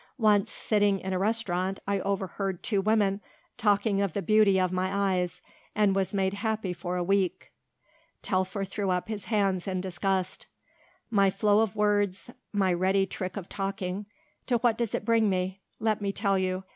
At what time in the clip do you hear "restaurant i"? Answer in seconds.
1.19-1.99